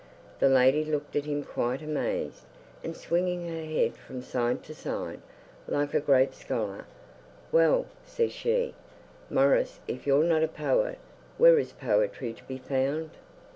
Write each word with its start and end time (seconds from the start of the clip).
The 0.39 0.49
lady 0.49 0.83
looked 0.83 1.15
at 1.15 1.25
him 1.25 1.43
quite 1.43 1.83
amazed, 1.83 2.41
and 2.83 2.97
swinging 2.97 3.47
her 3.47 3.63
head 3.63 3.95
from 3.95 4.23
side 4.23 4.63
to 4.63 4.73
side 4.73 5.19
like 5.67 5.93
a 5.93 5.99
great 5.99 6.33
scholar, 6.33 6.85
'Well,' 7.51 7.85
says 8.03 8.31
she, 8.31 8.73
'Maurice, 9.29 9.79
if 9.87 10.07
you're 10.07 10.23
not 10.23 10.41
a 10.41 10.47
poet, 10.47 10.97
where 11.37 11.59
is 11.59 11.71
poetry 11.73 12.33
to 12.33 12.43
be 12.45 12.57
found? 12.57 13.11